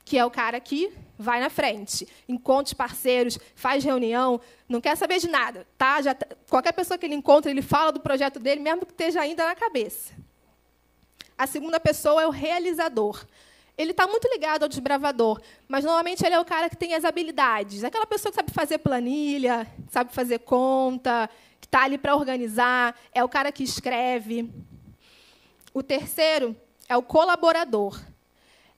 que 0.04 0.18
é 0.18 0.24
o 0.24 0.30
cara 0.30 0.60
que 0.60 0.92
vai 1.18 1.40
na 1.40 1.50
frente, 1.50 2.06
encontra 2.28 2.66
os 2.66 2.74
parceiros, 2.74 3.38
faz 3.54 3.82
reunião, 3.84 4.40
não 4.68 4.80
quer 4.80 4.96
saber 4.96 5.18
de 5.18 5.28
nada, 5.28 5.66
tá? 5.78 6.00
Já, 6.02 6.14
tá, 6.14 6.26
qualquer 6.48 6.72
pessoa 6.72 6.98
que 6.98 7.06
ele 7.06 7.14
encontra, 7.14 7.50
ele 7.50 7.62
fala 7.62 7.92
do 7.92 8.00
projeto 8.00 8.38
dele, 8.38 8.60
mesmo 8.60 8.84
que 8.84 8.92
esteja 8.92 9.20
ainda 9.20 9.44
na 9.46 9.54
cabeça. 9.54 10.14
A 11.38 11.46
segunda 11.46 11.78
pessoa 11.78 12.22
é 12.22 12.26
o 12.26 12.30
realizador. 12.30 13.26
Ele 13.76 13.90
está 13.90 14.06
muito 14.06 14.26
ligado 14.28 14.62
ao 14.62 14.68
desbravador, 14.68 15.40
mas 15.68 15.84
normalmente 15.84 16.24
ele 16.24 16.34
é 16.34 16.40
o 16.40 16.44
cara 16.44 16.70
que 16.70 16.76
tem 16.76 16.94
as 16.94 17.04
habilidades. 17.04 17.84
Aquela 17.84 18.06
pessoa 18.06 18.32
que 18.32 18.36
sabe 18.36 18.50
fazer 18.50 18.78
planilha, 18.78 19.66
sabe 19.90 20.14
fazer 20.14 20.38
conta, 20.38 21.28
que 21.60 21.66
está 21.66 21.82
ali 21.82 21.98
para 21.98 22.16
organizar, 22.16 22.98
é 23.12 23.22
o 23.22 23.28
cara 23.28 23.52
que 23.52 23.62
escreve. 23.62 24.50
O 25.74 25.82
terceiro 25.82 26.56
é 26.88 26.96
o 26.96 27.02
colaborador. 27.02 28.00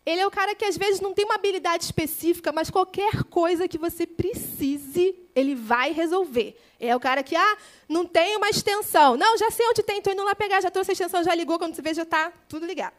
Ele 0.08 0.22
é 0.22 0.26
o 0.26 0.30
cara 0.30 0.54
que 0.54 0.64
às 0.64 0.74
vezes 0.74 1.02
não 1.02 1.12
tem 1.12 1.26
uma 1.26 1.34
habilidade 1.34 1.84
específica, 1.84 2.50
mas 2.50 2.70
qualquer 2.70 3.24
coisa 3.24 3.68
que 3.68 3.76
você 3.76 4.06
precise, 4.06 5.14
ele 5.34 5.54
vai 5.54 5.92
resolver. 5.92 6.58
É 6.80 6.96
o 6.96 6.98
cara 6.98 7.22
que, 7.22 7.36
ah, 7.36 7.58
não 7.86 8.06
tem 8.06 8.34
uma 8.34 8.48
extensão. 8.48 9.18
Não, 9.18 9.36
já 9.36 9.50
sei 9.50 9.68
onde 9.68 9.82
tem, 9.82 9.98
estou 9.98 10.14
indo 10.14 10.24
lá 10.24 10.34
pegar, 10.34 10.62
já 10.62 10.70
trouxe 10.70 10.92
a 10.92 10.94
extensão, 10.94 11.22
já 11.22 11.34
ligou, 11.34 11.58
quando 11.58 11.74
você 11.74 11.82
vê, 11.82 11.92
já 11.92 12.04
está 12.04 12.32
tudo 12.48 12.64
ligado. 12.64 12.94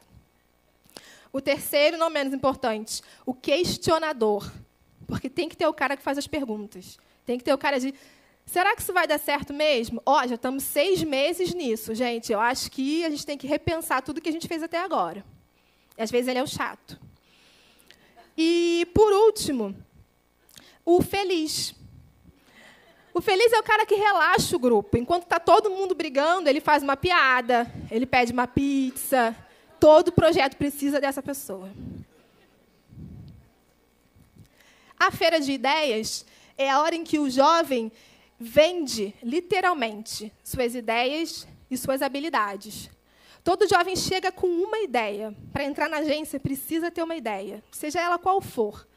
O 1.34 1.42
terceiro, 1.42 1.98
não 1.98 2.12
menos 2.12 2.32
importante, 2.32 3.02
o 3.26 3.34
questionador. 3.34 4.48
Porque 5.08 5.32
tem 5.32 5.50
que 5.50 5.58
ter 5.58 5.66
o 5.66 5.74
cara 5.74 5.98
que 5.98 6.04
faz 6.04 6.16
as 6.16 6.28
perguntas. 6.28 7.00
Tem 7.26 7.40
que 7.40 7.44
ter 7.44 7.56
o 7.56 7.58
cara 7.58 7.80
de. 7.80 7.92
Será 8.46 8.76
que 8.76 8.84
isso 8.84 8.94
vai 8.94 9.08
dar 9.08 9.18
certo 9.18 9.52
mesmo? 9.52 10.00
Ó, 10.06 10.22
oh, 10.22 10.28
já 10.28 10.36
estamos 10.36 10.62
seis 10.62 11.04
meses 11.04 11.56
nisso, 11.56 11.96
gente. 11.96 12.32
Eu 12.32 12.40
acho 12.40 12.70
que 12.70 13.04
a 13.04 13.10
gente 13.10 13.26
tem 13.26 13.36
que 13.36 13.48
repensar 13.48 14.04
tudo 14.04 14.22
que 14.22 14.30
a 14.30 14.32
gente 14.32 14.48
fez 14.48 14.62
até 14.62 14.78
agora. 14.78 15.26
Às 16.00 16.10
vezes 16.10 16.30
ele 16.30 16.40
é 16.40 16.44
o 16.44 16.48
chato. 16.48 17.00
E, 18.38 18.88
por 18.94 19.12
último, 19.12 19.76
o 20.86 21.02
feliz. 21.02 21.76
O 23.14 23.22
feliz 23.22 23.52
é 23.52 23.60
o 23.60 23.64
cara 23.64 23.86
que 23.86 23.96
relaxa 23.96 24.56
o 24.56 24.60
grupo. 24.60 24.98
Enquanto 24.98 25.24
está 25.24 25.40
todo 25.40 25.70
mundo 25.70 25.94
brigando, 25.94 26.48
ele 26.48 26.62
faz 26.62 26.82
uma 26.82 26.96
piada, 26.96 27.70
ele 27.92 28.06
pede 28.06 28.32
uma 28.32 28.48
pizza. 28.48 29.36
Todo 29.78 30.12
projeto 30.12 30.56
precisa 30.56 31.02
dessa 31.02 31.22
pessoa. 31.22 31.70
A 34.98 35.12
feira 35.12 35.40
de 35.40 35.52
ideias 35.52 36.26
é 36.58 36.70
a 36.70 36.82
hora 36.82 36.96
em 36.96 37.04
que 37.04 37.20
o 37.20 37.30
jovem 37.30 37.92
vende, 38.40 39.14
literalmente, 39.22 40.32
suas 40.44 40.76
ideias 40.76 41.46
e 41.70 41.78
suas 41.78 42.02
habilidades. 42.02 42.90
Todo 43.50 43.68
jovem 43.68 43.96
chega 43.96 44.32
com 44.32 44.46
uma 44.46 44.78
ideia. 44.78 45.36
Para 45.52 45.64
entrar 45.64 45.90
na 45.90 45.98
agência, 45.98 46.40
precisa 46.40 46.92
ter 46.92 47.02
uma 47.02 47.16
ideia, 47.16 47.64
seja 47.72 48.00
ela 48.00 48.20
qual 48.20 48.40
for. 48.40 48.88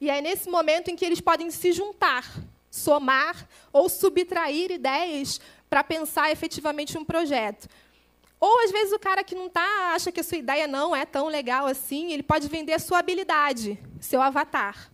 E 0.00 0.08
é 0.08 0.20
nesse 0.20 0.48
momento 0.48 0.88
em 0.88 0.94
que 0.94 1.04
eles 1.04 1.20
podem 1.20 1.50
se 1.50 1.72
juntar, 1.72 2.24
somar 2.70 3.48
ou 3.72 3.88
subtrair 3.88 4.70
ideias 4.70 5.40
para 5.68 5.82
pensar 5.82 6.30
efetivamente 6.30 6.96
um 6.96 7.04
projeto. 7.04 7.68
Ou 8.38 8.62
às 8.62 8.70
vezes 8.70 8.92
o 8.92 8.98
cara 9.00 9.24
que 9.24 9.34
não 9.34 9.48
está 9.48 9.94
acha 9.96 10.12
que 10.12 10.20
a 10.20 10.22
sua 10.22 10.38
ideia 10.38 10.68
não 10.68 10.94
é 10.94 11.04
tão 11.04 11.26
legal 11.26 11.66
assim, 11.66 12.12
ele 12.12 12.22
pode 12.22 12.46
vender 12.46 12.74
a 12.74 12.78
sua 12.78 13.00
habilidade, 13.00 13.76
seu 14.00 14.22
avatar. 14.22 14.88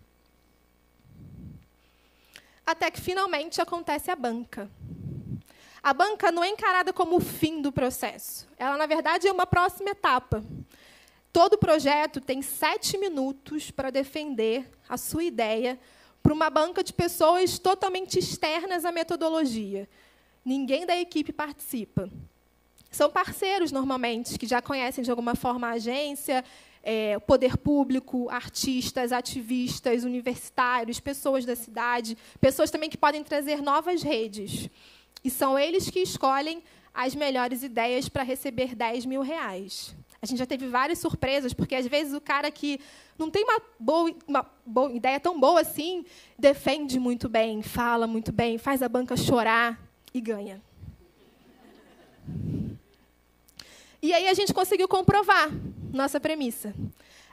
Até 2.65 2.91
que 2.91 2.99
finalmente 2.99 3.61
acontece 3.61 4.11
a 4.11 4.17
banca. 4.17 4.71
A 5.83 5.93
banca 5.93 6.31
não 6.31 6.45
é 6.45 6.49
encarada 6.49 6.93
como 6.93 7.17
o 7.17 7.21
fim 7.21 7.61
do 7.61 7.73
processo. 7.73 8.47
Ela, 8.57 8.77
na 8.77 8.87
verdade, 8.87 9.27
é 9.27 9.33
uma 9.33 9.47
próxima 9.47 9.91
etapa. 9.91 10.45
Todo 11.33 11.59
projeto 11.59 12.21
tem 12.21 12.41
sete 12.41 12.97
minutos 12.97 13.71
para 13.73 13.91
defender 13.91 14.71
a 14.89 14.97
sua 14.97 15.25
ideia 15.25 15.79
para 16.23 16.33
uma 16.33 16.49
banca 16.49 16.85
de 16.85 16.93
pessoas 16.93 17.59
totalmente 17.59 18.17
externas 18.17 18.85
à 18.85 18.93
metodologia. 18.93 19.89
Ninguém 20.45 20.87
da 20.87 20.97
equipe 20.97 21.33
participa. 21.33 22.09
São 22.89 23.11
parceiros, 23.11 23.73
normalmente, 23.73 24.39
que 24.39 24.47
já 24.47 24.63
conhecem 24.63 25.03
de 25.03 25.11
alguma 25.11 25.35
forma 25.35 25.67
a 25.67 25.73
agência, 25.73 26.45
é, 26.83 27.19
poder 27.21 27.57
público, 27.57 28.29
artistas, 28.29 29.11
ativistas, 29.11 30.05
universitários, 30.05 31.01
pessoas 31.01 31.45
da 31.45 31.57
cidade, 31.57 32.17
pessoas 32.41 32.71
também 32.71 32.91
que 32.91 32.99
podem 32.99 33.25
trazer 33.25 33.63
novas 33.63 34.03
redes. 34.03 34.69
E 35.25 35.31
são 35.31 35.59
eles 35.59 35.89
que 35.89 36.01
escolhem 36.01 36.63
as 36.93 37.15
melhores 37.15 37.63
ideias 37.63 38.09
para 38.09 38.23
receber 38.23 38.75
10 38.75 39.07
mil 39.07 39.23
reais. 39.23 39.95
A 40.21 40.27
gente 40.27 40.39
já 40.39 40.47
teve 40.47 40.69
várias 40.69 40.99
surpresas, 40.99 41.53
porque 41.53 41.75
às 41.75 41.87
vezes 41.87 42.15
o 42.15 42.21
cara 42.21 42.51
que 42.51 42.79
não 43.19 43.29
tem 43.31 43.43
uma 43.43 43.61
boa, 43.79 44.15
uma 44.27 44.51
boa 44.65 44.93
ideia 44.93 45.19
tão 45.19 45.39
boa 45.39 45.61
assim, 45.61 46.05
defende 46.39 47.01
muito 47.01 47.29
bem, 47.29 47.63
fala 47.63 48.07
muito 48.07 48.31
bem, 48.31 48.59
faz 48.59 48.83
a 48.83 48.89
banca 48.89 49.17
chorar 49.17 49.81
e 50.15 50.21
ganha. 50.21 50.63
E 54.01 54.13
aí 54.13 54.29
a 54.29 54.35
gente 54.35 54.53
conseguiu 54.53 54.87
comprovar 54.87 55.51
nossa 55.93 56.21
premissa. 56.21 56.75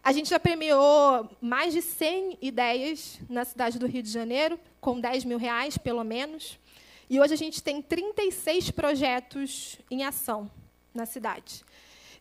A 0.04 0.12
gente 0.12 0.30
já 0.30 0.40
premiou 0.40 1.30
mais 1.42 1.74
de 1.74 1.82
100 1.82 2.38
ideias 2.42 3.20
na 3.30 3.44
cidade 3.44 3.78
do 3.78 3.86
Rio 3.86 4.02
de 4.02 4.10
Janeiro, 4.10 4.60
com 4.80 5.00
10 5.00 5.26
mil 5.26 5.38
reais, 5.38 5.78
pelo 5.78 6.04
menos. 6.04 6.58
E 7.10 7.20
hoje 7.20 7.34
a 7.34 7.38
gente 7.38 7.64
tem 7.64 7.82
36 7.82 8.70
projetos 8.70 9.78
em 9.90 10.04
ação 10.04 10.50
na 10.94 11.08
cidade. 11.08 11.66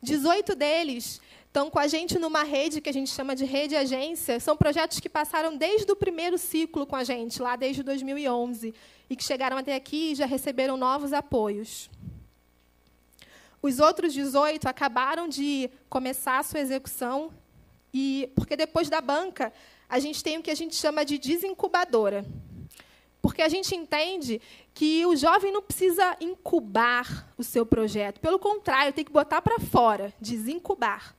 18 0.03 0.55
deles 0.55 1.21
estão 1.47 1.71
com 1.71 1.79
a 1.79 1.87
gente 1.87 2.19
numa 2.19 2.43
rede 2.43 2.81
que 2.81 2.89
a 2.89 2.93
gente 2.93 3.11
chama 3.11 3.37
de 3.37 3.45
rede 3.45 3.77
agência. 3.77 4.41
São 4.41 4.57
projetos 4.57 4.99
que 4.99 5.09
passaram 5.09 5.57
desde 5.57 5.91
o 5.93 5.97
primeiro 5.97 6.39
ciclo 6.39 6.87
com 6.87 6.97
a 6.97 7.05
gente, 7.05 7.43
lá 7.43 7.55
desde 7.55 7.83
2011, 7.83 8.75
e 9.11 9.17
que 9.17 9.25
chegaram 9.25 9.59
até 9.59 9.75
aqui 9.75 10.13
e 10.13 10.15
já 10.15 10.25
receberam 10.25 10.77
novos 10.77 11.13
apoios. 11.13 11.91
Os 13.61 13.81
outros 13.81 14.15
18 14.15 14.67
acabaram 14.67 15.29
de 15.29 15.69
começar 15.91 16.39
a 16.39 16.43
sua 16.43 16.61
execução, 16.61 17.31
e 17.93 18.31
porque 18.35 18.57
depois 18.57 18.89
da 18.89 19.01
banca, 19.01 19.53
a 19.89 19.99
gente 19.99 20.23
tem 20.23 20.39
o 20.39 20.43
que 20.43 20.51
a 20.51 20.55
gente 20.55 20.77
chama 20.77 21.05
de 21.05 21.19
desincubadora. 21.19 22.25
Porque 23.21 23.43
a 23.43 23.49
gente 23.49 23.75
entende 23.75 24.41
que 24.73 25.05
o 25.07 25.17
jovem 25.17 25.53
não 25.53 25.63
precisa 25.63 26.17
incubar 26.21 27.33
o 27.37 27.43
seu 27.43 27.67
projeto. 27.67 28.21
Pelo 28.21 28.39
contrário, 28.39 28.93
tem 28.93 29.05
que 29.05 29.11
botar 29.11 29.43
para 29.43 29.59
fora, 29.59 30.13
desincubar. 30.21 31.17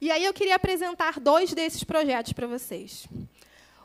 E 0.00 0.10
aí 0.10 0.24
eu 0.24 0.34
queria 0.34 0.54
apresentar 0.54 1.18
dois 1.18 1.52
desses 1.52 1.82
projetos 1.82 2.32
para 2.32 2.46
vocês. 2.46 3.08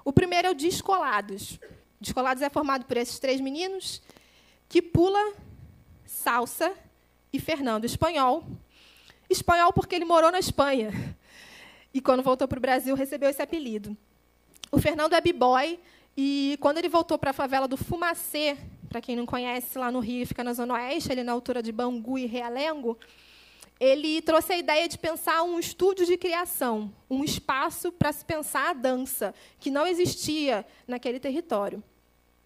O 0.04 0.12
primeiro 0.12 0.50
é 0.50 0.52
o 0.52 0.56
Descolados. 0.56 1.60
Descolados 2.00 2.44
é 2.44 2.50
formado 2.50 2.86
por 2.86 2.98
esses 2.98 3.20
três 3.20 3.40
meninos 3.40 4.02
que 4.68 4.82
pula, 4.82 5.34
salsa 6.06 6.74
e 7.32 7.40
Fernando 7.40 7.86
espanhol. 7.86 8.44
Espanhol 9.30 9.72
porque 9.74 9.96
ele 9.96 10.06
morou 10.06 10.32
na 10.32 10.40
Espanha. 10.40 10.92
E 11.94 12.02
quando 12.02 12.22
voltou 12.22 12.48
para 12.48 12.58
o 12.58 12.62
Brasil 12.62 12.96
recebeu 12.96 13.30
esse 13.30 13.42
apelido. 13.42 13.98
O 14.72 14.80
Fernando 14.80 15.14
é 15.14 15.22
b-boy 15.22 15.80
e 16.16 16.56
quando 16.62 16.78
ele 16.78 16.90
voltou 16.90 17.18
para 17.18 17.32
a 17.32 17.34
favela 17.34 17.68
do 17.68 17.76
Fumacê, 17.76 18.56
para 18.88 19.02
quem 19.02 19.16
não 19.16 19.26
conhece, 19.26 19.80
lá 19.80 19.92
no 19.92 20.00
Rio, 20.00 20.28
fica 20.28 20.44
na 20.44 20.54
Zona 20.54 20.76
Oeste, 20.76 21.12
ali 21.12 21.24
na 21.24 21.32
altura 21.32 21.64
de 21.64 21.72
Bangu 21.72 22.20
e 22.20 22.28
Realengo, 22.28 22.96
ele 23.80 24.22
trouxe 24.22 24.54
a 24.54 24.58
ideia 24.58 24.88
de 24.88 24.98
pensar 24.98 25.42
um 25.42 25.58
estúdio 25.58 26.06
de 26.06 26.18
criação, 26.18 26.94
um 27.10 27.24
espaço 27.24 27.92
para 27.92 28.12
se 28.12 28.24
pensar 28.24 28.70
a 28.70 28.74
dança, 28.74 29.34
que 29.60 29.72
não 29.72 29.88
existia 29.88 30.64
naquele 30.88 31.20
território. 31.20 31.82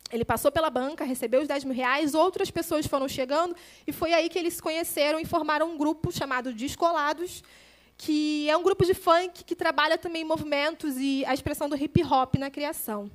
Ele 0.10 0.24
passou 0.24 0.52
pela 0.52 0.70
banca, 0.70 1.04
recebeu 1.04 1.42
os 1.42 1.48
10 1.48 1.66
mil 1.66 1.74
reais, 1.74 2.14
outras 2.14 2.52
pessoas 2.52 2.86
foram 2.86 3.08
chegando, 3.10 3.54
e 3.86 3.92
foi 3.92 4.14
aí 4.14 4.30
que 4.30 4.40
eles 4.40 4.54
se 4.54 4.62
conheceram 4.62 5.20
e 5.20 5.26
formaram 5.26 5.72
um 5.72 5.78
grupo 5.78 6.10
chamado 6.12 6.54
Descolados, 6.54 7.44
que 7.98 8.50
é 8.50 8.58
um 8.58 8.64
grupo 8.64 8.86
de 8.86 8.94
funk 8.94 9.44
que 9.44 9.56
trabalha 9.56 9.98
também 9.98 10.24
movimentos 10.24 10.96
e 10.98 11.24
a 11.26 11.34
expressão 11.34 11.70
do 11.70 11.76
hip 11.76 12.04
hop 12.04 12.36
na 12.36 12.50
criação. 12.50 13.10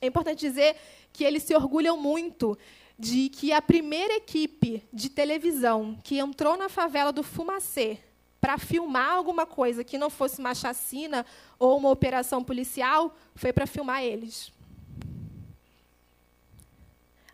É 0.00 0.06
importante 0.06 0.40
dizer 0.40 0.76
que 1.12 1.24
eles 1.24 1.42
se 1.42 1.54
orgulham 1.54 1.96
muito 1.96 2.56
de 2.98 3.28
que 3.28 3.52
a 3.52 3.62
primeira 3.62 4.14
equipe 4.16 4.82
de 4.92 5.08
televisão 5.08 5.98
que 6.04 6.18
entrou 6.18 6.56
na 6.56 6.68
favela 6.68 7.12
do 7.12 7.22
Fumacê 7.22 7.98
para 8.40 8.58
filmar 8.58 9.12
alguma 9.12 9.44
coisa 9.44 9.84
que 9.84 9.98
não 9.98 10.08
fosse 10.08 10.38
uma 10.38 10.54
chacina 10.54 11.26
ou 11.58 11.76
uma 11.76 11.90
operação 11.90 12.42
policial 12.42 13.14
foi 13.34 13.52
para 13.52 13.66
filmar 13.66 14.02
eles. 14.02 14.52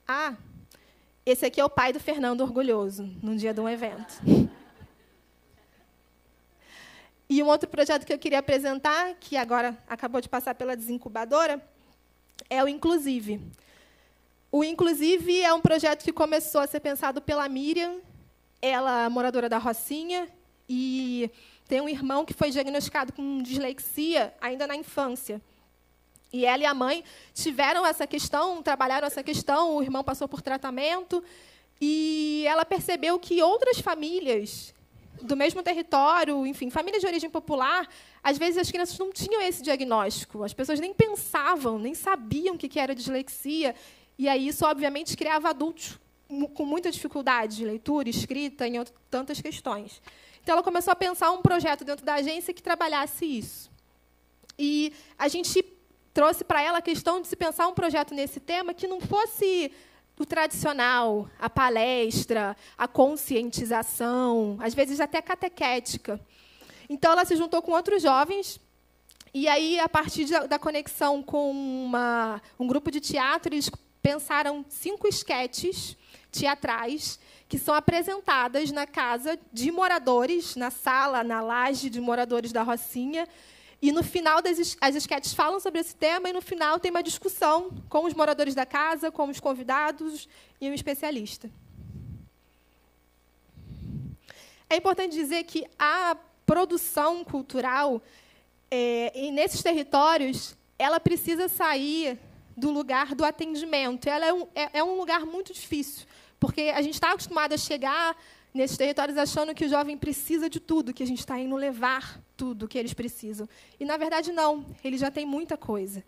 Ah, 0.06 0.36
esse 1.24 1.44
aqui 1.44 1.60
é 1.60 1.64
o 1.64 1.70
pai 1.70 1.92
do 1.92 1.98
Fernando 1.98 2.42
Orgulhoso, 2.42 3.02
num 3.20 3.34
dia 3.34 3.52
de 3.52 3.60
um 3.60 3.68
evento. 3.68 4.20
E 7.28 7.42
um 7.42 7.46
outro 7.46 7.68
projeto 7.68 8.06
que 8.06 8.12
eu 8.12 8.18
queria 8.18 8.38
apresentar, 8.38 9.14
que 9.18 9.36
agora 9.36 9.76
acabou 9.88 10.20
de 10.20 10.28
passar 10.28 10.54
pela 10.54 10.76
desincubadora, 10.76 11.60
é 12.48 12.62
o 12.62 12.68
Inclusive. 12.68 13.40
O 14.52 14.62
Inclusive 14.62 15.42
é 15.42 15.52
um 15.52 15.60
projeto 15.60 16.04
que 16.04 16.12
começou 16.12 16.60
a 16.60 16.66
ser 16.66 16.80
pensado 16.80 17.20
pela 17.20 17.48
Miriam, 17.48 17.98
ela 18.62 19.04
é 19.04 19.08
moradora 19.08 19.48
da 19.48 19.58
Rocinha, 19.58 20.28
e 20.68 21.28
tem 21.66 21.80
um 21.80 21.88
irmão 21.88 22.24
que 22.24 22.32
foi 22.32 22.50
diagnosticado 22.50 23.12
com 23.12 23.42
dislexia 23.42 24.32
ainda 24.40 24.66
na 24.66 24.76
infância. 24.76 25.42
E 26.32 26.46
ela 26.46 26.62
e 26.62 26.66
a 26.66 26.74
mãe 26.74 27.02
tiveram 27.34 27.84
essa 27.84 28.06
questão, 28.06 28.62
trabalharam 28.62 29.06
essa 29.06 29.22
questão, 29.22 29.76
o 29.76 29.82
irmão 29.82 30.04
passou 30.04 30.28
por 30.28 30.40
tratamento, 30.40 31.22
e 31.80 32.44
ela 32.46 32.64
percebeu 32.64 33.18
que 33.18 33.42
outras 33.42 33.80
famílias 33.80 34.72
do 35.22 35.36
mesmo 35.36 35.62
território, 35.62 36.46
enfim, 36.46 36.70
famílias 36.70 37.00
de 37.00 37.06
origem 37.06 37.30
popular, 37.30 37.88
às 38.22 38.38
vezes 38.38 38.58
as 38.58 38.70
crianças 38.70 38.98
não 38.98 39.12
tinham 39.12 39.40
esse 39.42 39.62
diagnóstico, 39.62 40.42
as 40.42 40.52
pessoas 40.52 40.80
nem 40.80 40.92
pensavam, 40.92 41.78
nem 41.78 41.94
sabiam 41.94 42.54
o 42.54 42.58
que 42.58 42.78
era 42.78 42.94
dislexia, 42.94 43.74
e 44.18 44.28
aí 44.28 44.48
isso, 44.48 44.64
obviamente, 44.64 45.16
criava 45.16 45.50
adultos 45.50 45.98
com 46.54 46.64
muita 46.64 46.90
dificuldade 46.90 47.56
de 47.56 47.64
leitura, 47.64 48.08
escrita, 48.08 48.66
em 48.66 48.82
tantas 49.10 49.40
questões. 49.40 50.02
Então, 50.42 50.54
ela 50.54 50.62
começou 50.62 50.92
a 50.92 50.96
pensar 50.96 51.30
um 51.30 51.42
projeto 51.42 51.84
dentro 51.84 52.04
da 52.04 52.14
agência 52.14 52.52
que 52.54 52.62
trabalhasse 52.62 53.24
isso. 53.24 53.70
E 54.58 54.92
a 55.18 55.28
gente 55.28 55.64
trouxe 56.14 56.44
para 56.44 56.62
ela 56.62 56.78
a 56.78 56.82
questão 56.82 57.20
de 57.20 57.28
se 57.28 57.36
pensar 57.36 57.68
um 57.68 57.74
projeto 57.74 58.14
nesse 58.14 58.40
tema 58.40 58.72
que 58.72 58.86
não 58.86 59.00
fosse 59.00 59.70
o 60.18 60.24
tradicional, 60.24 61.28
a 61.38 61.50
palestra, 61.50 62.56
a 62.76 62.88
conscientização, 62.88 64.56
às 64.60 64.74
vezes 64.74 65.00
até 65.00 65.20
catequética. 65.20 66.20
Então, 66.88 67.12
ela 67.12 67.24
se 67.24 67.36
juntou 67.36 67.60
com 67.60 67.72
outros 67.72 68.02
jovens, 68.02 68.60
e 69.34 69.48
aí, 69.48 69.78
a 69.78 69.88
partir 69.88 70.26
da 70.48 70.58
conexão 70.58 71.22
com 71.22 71.50
uma, 71.50 72.40
um 72.58 72.66
grupo 72.66 72.90
de 72.90 73.00
teatro, 73.00 73.52
eles 73.52 73.70
pensaram 74.00 74.64
cinco 74.68 75.06
esquetes 75.06 75.96
teatrais 76.30 77.18
que 77.48 77.58
são 77.58 77.74
apresentadas 77.74 78.72
na 78.72 78.86
casa 78.86 79.38
de 79.52 79.70
moradores, 79.70 80.56
na 80.56 80.70
sala, 80.70 81.22
na 81.22 81.40
laje 81.40 81.90
de 81.90 82.00
moradores 82.00 82.50
da 82.50 82.62
Rocinha, 82.62 83.28
e 83.80 83.92
no 83.92 84.02
final 84.02 84.40
das 84.40 84.76
as 84.80 84.94
esquetes 84.94 85.34
falam 85.34 85.60
sobre 85.60 85.80
esse 85.80 85.94
tema 85.94 86.28
e 86.28 86.32
no 86.32 86.40
final 86.40 86.80
tem 86.80 86.90
uma 86.90 87.02
discussão 87.02 87.70
com 87.88 88.04
os 88.04 88.14
moradores 88.14 88.54
da 88.54 88.64
casa, 88.64 89.10
com 89.10 89.28
os 89.28 89.38
convidados 89.38 90.28
e 90.60 90.68
um 90.68 90.74
especialista. 90.74 91.50
É 94.68 94.76
importante 94.76 95.14
dizer 95.14 95.44
que 95.44 95.66
a 95.78 96.16
produção 96.44 97.24
cultural 97.24 98.02
é, 98.70 99.30
nesses 99.30 99.62
territórios 99.62 100.56
ela 100.78 100.98
precisa 100.98 101.48
sair 101.48 102.18
do 102.56 102.70
lugar 102.70 103.14
do 103.14 103.24
atendimento. 103.24 104.08
Ela 104.08 104.26
é 104.26 104.32
um, 104.32 104.46
é, 104.54 104.78
é 104.78 104.84
um 104.84 104.96
lugar 104.96 105.24
muito 105.26 105.52
difícil, 105.52 106.06
porque 106.40 106.72
a 106.74 106.80
gente 106.82 106.94
está 106.94 107.12
acostumado 107.12 107.52
a 107.52 107.58
chegar 107.58 108.16
nesses 108.56 108.76
territórios 108.76 109.16
achando 109.16 109.54
que 109.54 109.64
o 109.64 109.68
jovem 109.68 109.96
precisa 109.96 110.50
de 110.50 110.58
tudo, 110.58 110.92
que 110.92 111.02
a 111.02 111.06
gente 111.06 111.20
está 111.20 111.38
indo 111.38 111.54
levar 111.54 112.20
tudo 112.36 112.66
que 112.66 112.78
eles 112.78 112.94
precisam. 112.94 113.48
E, 113.78 113.84
na 113.84 113.96
verdade, 113.96 114.32
não. 114.32 114.64
Ele 114.82 114.98
já 114.98 115.10
tem 115.10 115.24
muita 115.24 115.56
coisa. 115.56 116.02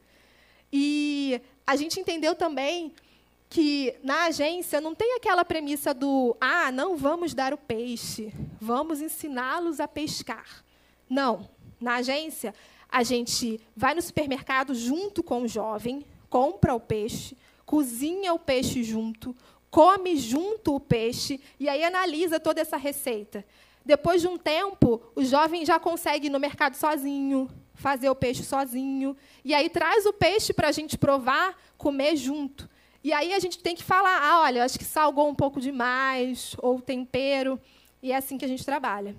E 0.73 1.41
a 1.67 1.77
gente 1.77 2.01
entendeu 2.01 2.35
também 2.35 2.93
que 3.49 3.95
na 4.03 4.25
agência 4.25 4.81
não 4.81 4.95
tem 4.95 5.17
aquela 5.17 5.45
premissa 5.45 5.95
do 5.95 6.37
ah, 6.41 6.71
não 6.71 6.97
vamos 6.97 7.33
dar 7.33 7.55
o 7.55 7.59
peixe, 7.59 8.33
vamos 8.61 9.01
ensiná-los 9.01 9.81
a 9.81 9.89
pescar. 9.89 10.65
Não. 11.09 11.49
Na 11.81 11.97
agência, 11.97 12.55
a 12.89 13.03
gente 13.03 13.61
vai 13.77 13.95
no 13.95 14.03
supermercado 14.03 14.75
junto 14.75 15.23
com 15.23 15.43
o 15.43 15.49
jovem, 15.49 16.05
compra 16.29 16.75
o 16.75 16.81
peixe, 16.81 17.37
cozinha 17.65 18.35
o 18.35 18.39
peixe 18.39 18.83
junto, 18.83 19.35
come 19.71 20.17
junto 20.17 20.75
o 20.75 20.81
peixe 20.81 21.41
e 21.59 21.69
aí 21.69 21.85
analisa 21.85 22.41
toda 22.41 22.61
essa 22.61 22.77
receita. 22.77 23.45
Depois 23.85 24.21
de 24.21 24.29
um 24.29 24.37
tempo, 24.37 25.01
o 25.15 25.25
jovem 25.25 25.65
já 25.65 25.79
consegue 25.79 26.27
ir 26.27 26.31
no 26.31 26.39
mercado 26.39 26.75
sozinho, 26.75 27.49
fazer 27.75 28.11
o 28.11 28.15
peixe 28.15 28.43
sozinho, 28.43 29.17
e 29.45 29.55
aí 29.55 29.71
traz 29.71 30.05
o 30.05 30.13
peixe 30.13 30.53
para 30.53 30.69
a 30.69 30.73
gente 30.73 30.99
provar, 30.99 31.57
comer 31.77 32.17
junto. 32.17 32.69
E 33.03 33.13
aí 33.13 33.33
a 33.33 33.39
gente 33.39 33.59
tem 33.61 33.75
que 33.75 33.85
falar, 33.85 34.21
ah, 34.23 34.41
olha, 34.43 34.65
acho 34.65 34.79
que 34.79 34.85
salgou 34.85 35.29
um 35.29 35.35
pouco 35.35 35.61
demais, 35.61 36.55
ou 36.59 36.81
tempero, 36.81 37.59
e 38.03 38.13
é 38.13 38.17
assim 38.17 38.37
que 38.37 38.45
a 38.45 38.49
gente 38.49 38.65
trabalha. 38.65 39.17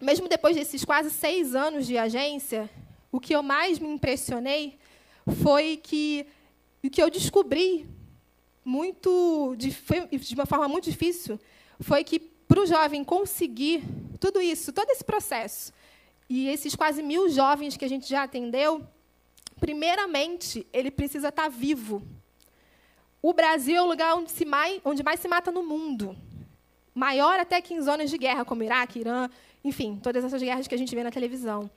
Mesmo 0.00 0.28
depois 0.28 0.56
desses 0.56 0.84
quase 0.84 1.10
seis 1.10 1.54
anos 1.54 1.86
de 1.86 1.96
agência, 1.96 2.68
o 3.12 3.20
que 3.20 3.34
eu 3.34 3.42
mais 3.42 3.78
me 3.78 3.88
impressionei 3.88 4.78
foi 5.42 5.76
que 5.76 6.26
o 6.82 6.90
que 6.90 7.00
eu 7.00 7.08
descobri 7.08 7.86
muito 8.64 9.54
de, 9.56 9.74
uma 10.34 10.46
forma 10.46 10.68
muito 10.68 10.84
difícil 10.84 11.38
foi 11.80 12.04
que 12.04 12.20
para 12.20 12.60
o 12.60 12.66
jovem 12.66 13.02
conseguir 13.02 13.82
tudo 14.20 14.40
isso, 14.40 14.72
todo 14.72 14.90
esse 14.90 15.02
processo, 15.02 15.72
e 16.28 16.48
esses 16.48 16.76
quase 16.76 17.02
mil 17.02 17.28
jovens 17.28 17.76
que 17.76 17.84
a 17.84 17.88
gente 17.88 18.08
já 18.08 18.22
atendeu, 18.22 18.86
primeiramente 19.58 20.66
ele 20.72 20.90
precisa 20.90 21.28
estar 21.28 21.48
vivo. 21.48 22.02
O 23.20 23.32
Brasil 23.32 23.76
é 23.76 23.82
o 23.82 23.86
lugar 23.86 24.14
onde, 24.16 24.30
se 24.30 24.44
mais, 24.44 24.80
onde 24.84 25.02
mais 25.02 25.20
se 25.20 25.28
mata 25.28 25.50
no 25.50 25.62
mundo. 25.62 26.16
Maior 26.94 27.38
até 27.38 27.60
que 27.60 27.72
em 27.72 27.80
zonas 27.80 28.10
de 28.10 28.18
guerra, 28.18 28.44
como 28.44 28.62
Iraque, 28.62 29.00
Irã, 29.00 29.28
enfim, 29.64 29.98
todas 30.02 30.24
essas 30.24 30.42
guerras 30.42 30.66
que 30.66 30.74
a 30.74 30.78
gente 30.78 30.94
vê 30.94 31.02
na 31.02 31.10
televisão. 31.10 31.70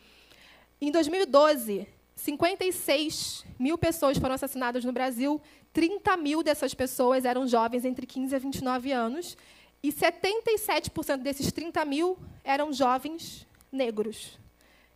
Em 0.81 0.91
2012, 0.91 1.87
56 2.25 3.45
mil 3.59 3.77
pessoas 3.77 4.17
foram 4.17 4.33
assassinadas 4.33 4.83
no 4.83 4.91
Brasil, 4.91 5.39
30 5.71 6.17
mil 6.17 6.41
dessas 6.41 6.73
pessoas 6.73 7.23
eram 7.23 7.47
jovens 7.47 7.85
entre 7.85 8.07
15 8.07 8.35
a 8.35 8.39
29 8.39 8.91
anos, 8.91 9.37
e 9.83 9.93
77% 9.93 11.17
desses 11.17 11.51
30 11.51 11.85
mil 11.85 12.17
eram 12.43 12.73
jovens 12.73 13.45
negros. 13.71 14.39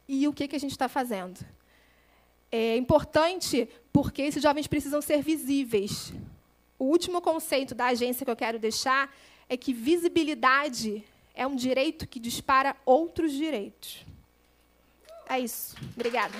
E 0.07 0.27
o 0.27 0.33
que, 0.33 0.47
que 0.47 0.55
a 0.55 0.59
gente 0.59 0.71
está 0.71 0.89
fazendo? 0.89 1.39
É 2.51 2.75
importante 2.75 3.69
porque 3.93 4.23
esses 4.23 4.41
jovens 4.41 4.65
precisam 4.65 4.99
ser 4.99 5.21
visíveis. 5.21 6.11
O 6.79 6.85
último 6.85 7.21
conceito 7.21 7.75
da 7.75 7.87
agência 7.87 8.25
que 8.25 8.31
eu 8.31 8.35
quero 8.35 8.57
deixar 8.57 9.15
é 9.47 9.55
que 9.55 9.71
visibilidade 9.71 11.03
é 11.35 11.45
um 11.45 11.55
direito 11.55 12.07
que 12.07 12.19
dispara 12.19 12.75
outros 12.83 13.33
direitos. 13.33 14.03
É 15.29 15.39
isso. 15.39 15.75
Obrigada. 15.95 16.33